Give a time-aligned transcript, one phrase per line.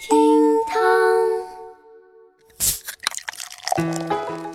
[0.00, 0.16] 厅
[0.66, 0.80] 堂，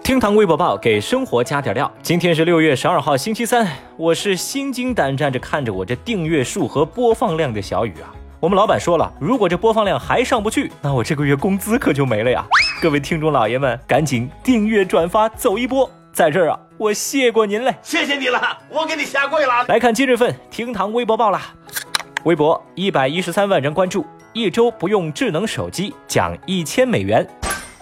[0.02, 1.92] 厅堂微博报给生活加点料。
[2.02, 8.12] 今天是六月十二号，星期三，我是心惊胆战着看着我这订阅数和播放量的小雨啊。
[8.40, 12.44] 我们老板说了，如果这播放量还上不去，那我这个月工资可就没了呀！
[12.82, 19.64] 各位听众老爷们，赶紧订阅转发走一波，在这儿啊，我谢过您嘞，谢谢你了，我给你下跪了。
[19.68, 21.54] 来看今日份厅堂微博报啦，
[22.24, 24.04] 微博一百一十三万人关注，
[24.36, 27.26] 一周不用智能手机奖一千美元。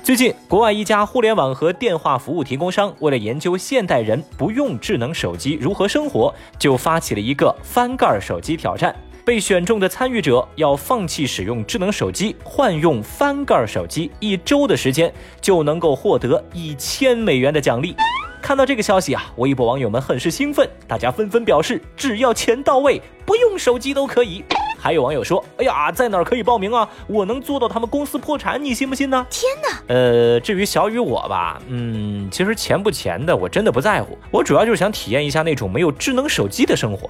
[0.04, 8.96] 最近，国外一家互联网和电话服务提供商为了研究现代人不用智能手机如何生活，就发起了一个翻盖手机挑战。
[9.26, 15.12] 被选中的参与者要放弃使用智能手机，换用翻盖手机，一周的时间
[15.42, 17.96] 就能够获得一千美元的奖励。
[18.44, 24.44] 看到这个消息啊，微博网友们很是兴奋，大家纷纷表示，只要钱到位，不用手机都可以。
[24.84, 26.86] 还有网友说：“哎呀，在哪儿可以报名啊？
[27.08, 29.82] 我能做到他们公司破产，你信不信呢？”天哪！
[29.88, 37.10] 呃，至于小雨我吧，嗯，其实钱不钱的我真的不在乎，我主要就是想体验一下那种没有智能手机的生活。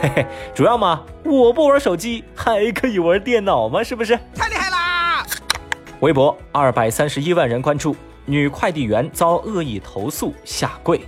[0.00, 3.84] 嘿嘿，主要嘛，我不玩手机还可以玩电脑吗？
[3.84, 4.18] 是不是？
[4.34, 5.22] 太厉害啦！
[6.00, 10.98] 微博二百三十一万人关注，女快递员遭恶意投诉下跪。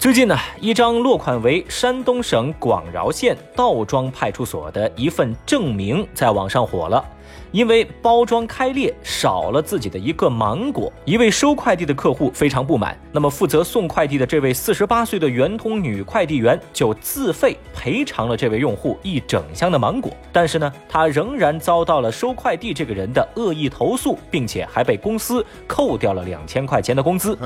[0.00, 7.04] 最近呢，一张落款为山东省广饶县道庄派出所的一份证明在网上火了。
[7.52, 12.96] 因为包装开裂，少了自己的一个芒果，一位收快递的客户非常不满。
[13.12, 20.12] 那么负责送快递的这位四十八岁的圆通女快递员就自费赔偿了这位用户一整箱的芒果。
[20.32, 27.36] 但是呢，她仍然遭到了收快递这个人的恶意投诉，并且还被公司扣掉了两千块钱的工资。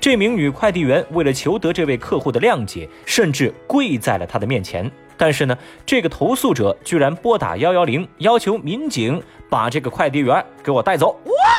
[0.00, 4.90] 这名女快递员为了求得这位客户的谅解，甚至跪在了他的面前。
[5.20, 11.14] 但是呢，这个投诉者居然拨打幺幺零，要求民警把这个快递员给我带走。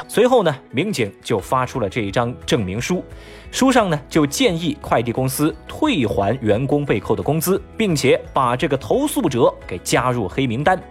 [0.07, 3.05] 随后呢，民警就发出了这一张证明书，
[3.51, 10.81] 书上呢就建议快递公司退还员工被扣的工资，并且把这个投诉者给加入黑名单。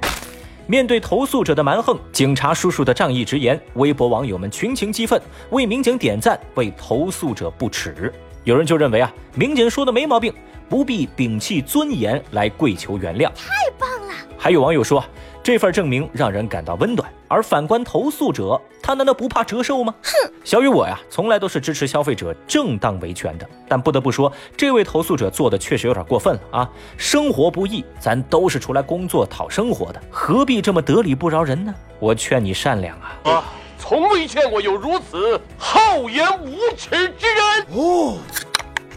[0.68, 5.20] 面对投诉者的蛮横，警察叔叔的仗义直言，微博网友们群情激愤，
[5.50, 8.12] 为民警点赞，为投诉者不耻。
[8.44, 10.32] 有人就认为啊，民警说的没毛病，
[10.70, 13.28] 不必摒弃尊严来跪求原谅。
[13.34, 14.14] 太棒了！
[14.38, 15.04] 还有网友说，
[15.42, 17.12] 这份证明让人感到温暖。
[17.26, 19.92] 而反观投诉者，他难道不怕折寿吗？
[20.02, 20.32] 哼！
[20.44, 23.48] 小雨我呀，从来都是支持消费者正当维权的。
[23.68, 26.70] 但不得不说，这位投诉者做的确实有点过分了啊！
[26.96, 31.74] 生活不易，咱都是出来工作讨生活的，何必这么得理不饶人呢？
[31.98, 33.18] 我劝你善良啊！
[33.24, 33.44] 啊，
[33.78, 37.66] 从未见过有如此厚颜无耻之人。
[37.74, 38.18] 哦。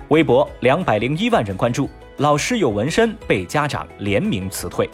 [0.09, 4.89] 微博两百零一万人关注，老师有纹身被家长联名辞退。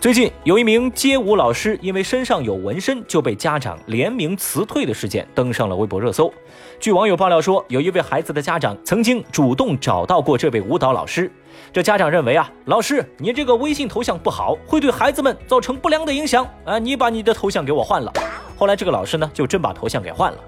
[0.00, 6.32] 最近有一名街舞老师因为身上有纹身就被家长联名辞退的事件登上了微博热搜。
[6.80, 11.30] 据网友爆料说，有一位孩子的家长曾经主动找到过这位舞蹈老师，
[11.72, 18.12] 这家长认为啊，老师你这个微信头像不好，会对孩子们造成不良的影响啊，你把你的头像给我换了。
[18.56, 20.38] 后来这个老师呢就真把头像给换了。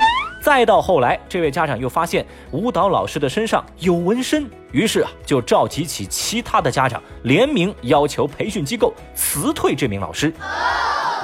[0.44, 10.30] 再到后来，这位家长又发现舞蹈老师的身上有纹身，于是啊，就召集起其他的家长联名要求培训机构辞退这名老师。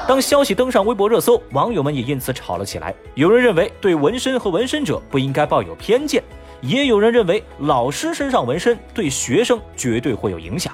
[0.08, 2.94] 当消息登上微博热搜，网友们也因此吵了起来。
[3.14, 6.24] 有人认为对纹身和纹身者不应该抱有偏见，
[6.62, 10.72] 也有人认为老师身上纹身对学生绝对会有影响。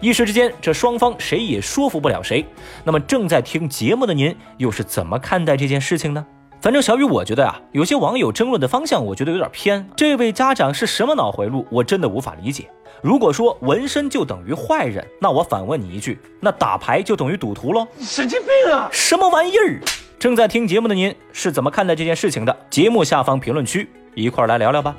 [0.00, 2.46] 一时之间，这双方谁也说服不了谁。
[2.84, 6.24] 那么正在听节目的您，又是怎么看待这件事情呢？
[6.60, 9.88] 反正小雨，我觉得啊，有些网友争论的方向，我觉得有点偏。
[9.94, 11.64] 这位家长是什么脑回路？
[11.70, 12.68] 我真的无法理解。
[13.00, 17.86] 如果说纹身就等于坏人，那我反问你一句：那打牌就等于赌徒喽？
[18.00, 18.88] 神经病啊！
[18.90, 19.80] 什么玩意儿？
[20.18, 22.56] 正在听节目的您是怎么看待这件事情的？
[22.68, 24.96] 节目下方评论区一块来聊聊吧。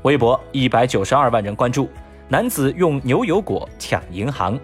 [0.00, 1.90] 微博一百九十二万人关注，
[2.28, 4.58] 男子用牛油果抢银行。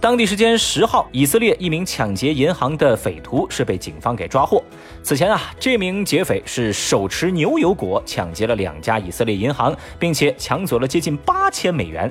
[0.00, 4.62] 当地时间十号，以色列一名抢劫银行的匪徒是被警方给抓获。
[5.02, 12.08] 此前啊，这名劫匪是手持牛油果抢劫了两家以色列银行，并且抢走了接近八千美元。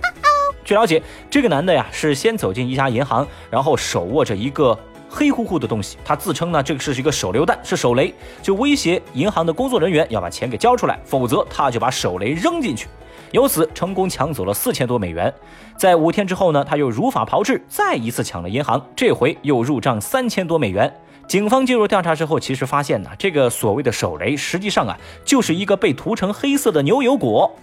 [0.65, 12.89] 据了解，这个男的呀是先走进一家银行，然后手握着一个黑乎乎的东西，他自称呢这个是一个手榴弹，是手雷，就威胁银行的工作人员要把钱给交出来，否则他就把手雷扔进去。
[13.31, 15.33] 由此成功抢走了四千多美元，
[15.75, 20.93] 在五天之后呢，他又如法炮制，再一次抢了银行，这回又入账三千多美元。
[21.27, 27.53] 警方介入调查之后，其实发现呢，这个所谓的手雷实际上啊，就是一个被涂成黑色的牛油果。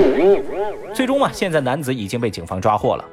[0.93, 3.05] 最终啊，现在男子已经被警方抓获了。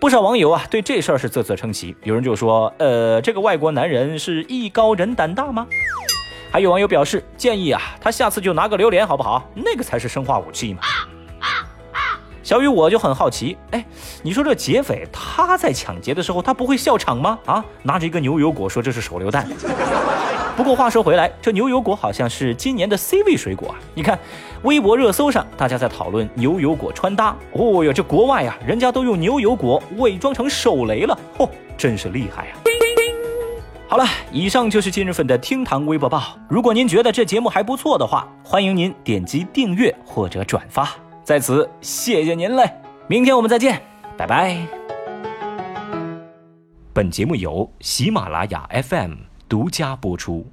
[0.00, 1.94] 不少网友啊，对这事儿是啧啧称奇。
[2.04, 5.66] 有人就说，呃，这个外国男人是艺高人胆大吗？
[6.50, 9.46] 还有网友表示，建议啊，他下次就拿个榴莲好不好？
[9.54, 10.80] 那个才是生化武器嘛。
[12.48, 13.84] 小雨，我就很好奇，哎，
[14.22, 17.38] 你说这劫匪他在抢劫的时候，他不会笑场吗？
[17.44, 19.46] 啊，拿着一个牛油果说这是手榴弹。
[20.56, 23.74] 不过话说回来，这牛油果好像是今年的 C 位水果啊。
[23.92, 24.18] 你看，
[24.62, 27.36] 微博热搜上大家在讨论牛油果穿搭。
[27.52, 32.52] 哦哟，这国外呀，人家都用牛油果伪装成手雷了，嚯，真是厉害呀！
[33.88, 36.22] 好了，以上就是今日份的厅堂微博报。
[36.48, 40.88] 如果您觉得这节目还不错的话，欢迎您点击订阅或者转发。
[41.28, 42.64] 在此谢谢您嘞，
[43.06, 43.82] 明天我们再见，
[44.16, 44.56] 拜拜。
[46.94, 49.12] 本节目由喜马拉雅 FM
[49.46, 50.46] 独家播出。